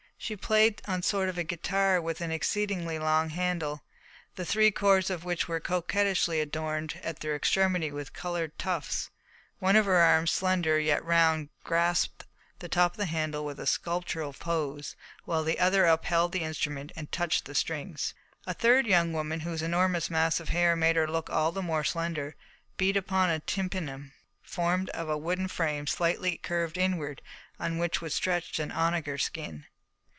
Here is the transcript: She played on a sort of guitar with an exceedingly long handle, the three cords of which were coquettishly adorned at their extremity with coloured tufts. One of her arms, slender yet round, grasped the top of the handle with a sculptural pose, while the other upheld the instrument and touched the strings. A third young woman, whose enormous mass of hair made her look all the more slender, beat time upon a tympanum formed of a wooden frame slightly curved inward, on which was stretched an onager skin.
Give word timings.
She 0.23 0.35
played 0.35 0.83
on 0.87 0.99
a 0.99 1.01
sort 1.01 1.29
of 1.29 1.47
guitar 1.47 1.99
with 1.99 2.21
an 2.21 2.29
exceedingly 2.29 2.99
long 2.99 3.29
handle, 3.31 3.83
the 4.35 4.45
three 4.45 4.69
cords 4.69 5.09
of 5.09 5.23
which 5.25 5.47
were 5.47 5.59
coquettishly 5.59 6.39
adorned 6.39 6.99
at 7.01 7.21
their 7.21 7.35
extremity 7.35 7.91
with 7.91 8.13
coloured 8.13 8.59
tufts. 8.59 9.09
One 9.57 9.75
of 9.75 9.85
her 9.87 9.95
arms, 9.95 10.29
slender 10.29 10.79
yet 10.79 11.03
round, 11.03 11.49
grasped 11.63 12.25
the 12.59 12.69
top 12.69 12.91
of 12.93 12.97
the 12.97 13.07
handle 13.07 13.43
with 13.43 13.59
a 13.59 13.65
sculptural 13.65 14.31
pose, 14.33 14.95
while 15.25 15.43
the 15.43 15.57
other 15.59 15.87
upheld 15.87 16.33
the 16.33 16.41
instrument 16.43 16.91
and 16.95 17.11
touched 17.11 17.45
the 17.45 17.55
strings. 17.55 18.13
A 18.45 18.53
third 18.53 18.85
young 18.85 19.13
woman, 19.13 19.39
whose 19.39 19.63
enormous 19.63 20.11
mass 20.11 20.39
of 20.39 20.49
hair 20.49 20.75
made 20.75 20.97
her 20.97 21.07
look 21.07 21.31
all 21.31 21.51
the 21.51 21.63
more 21.63 21.83
slender, 21.83 22.35
beat 22.77 22.93
time 22.93 22.99
upon 22.99 23.29
a 23.31 23.39
tympanum 23.39 24.13
formed 24.43 24.91
of 24.91 25.09
a 25.09 25.17
wooden 25.17 25.47
frame 25.47 25.87
slightly 25.87 26.37
curved 26.37 26.77
inward, 26.77 27.23
on 27.59 27.79
which 27.79 28.01
was 28.01 28.13
stretched 28.13 28.59
an 28.59 28.71
onager 28.71 29.17
skin. 29.17 29.65